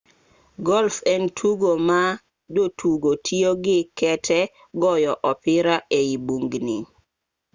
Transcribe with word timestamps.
golf 0.67 0.95
en 1.13 1.23
tugo 1.39 1.69
ma 1.87 2.01
jotugo 2.55 3.09
tiyo 3.25 3.51
gi 3.63 3.77
kete 3.99 4.39
goyo 4.81 5.13
opira 5.31 5.75
e 5.97 5.99
i 6.13 6.15
bugni 6.25 6.77